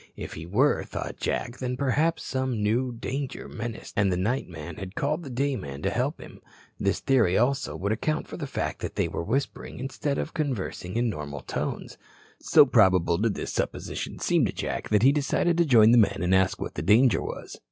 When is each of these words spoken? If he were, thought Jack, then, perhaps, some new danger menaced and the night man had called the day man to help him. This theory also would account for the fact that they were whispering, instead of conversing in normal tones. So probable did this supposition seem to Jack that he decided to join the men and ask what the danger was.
If 0.15 0.33
he 0.33 0.47
were, 0.47 0.83
thought 0.83 1.17
Jack, 1.19 1.59
then, 1.59 1.77
perhaps, 1.77 2.23
some 2.25 2.63
new 2.63 2.91
danger 2.91 3.47
menaced 3.47 3.93
and 3.95 4.11
the 4.11 4.17
night 4.17 4.47
man 4.49 4.77
had 4.77 4.95
called 4.95 5.21
the 5.21 5.29
day 5.29 5.55
man 5.55 5.83
to 5.83 5.91
help 5.91 6.19
him. 6.19 6.41
This 6.79 6.99
theory 6.99 7.37
also 7.37 7.75
would 7.75 7.91
account 7.91 8.27
for 8.27 8.35
the 8.35 8.47
fact 8.47 8.79
that 8.81 8.95
they 8.95 9.07
were 9.07 9.21
whispering, 9.21 9.77
instead 9.77 10.17
of 10.17 10.33
conversing 10.33 10.95
in 10.95 11.07
normal 11.11 11.41
tones. 11.41 11.99
So 12.39 12.65
probable 12.65 13.19
did 13.19 13.35
this 13.35 13.53
supposition 13.53 14.17
seem 14.17 14.43
to 14.45 14.51
Jack 14.51 14.89
that 14.89 15.03
he 15.03 15.11
decided 15.11 15.55
to 15.59 15.65
join 15.65 15.91
the 15.91 15.99
men 15.99 16.21
and 16.23 16.33
ask 16.33 16.59
what 16.59 16.73
the 16.73 16.81
danger 16.81 17.21
was. 17.21 17.59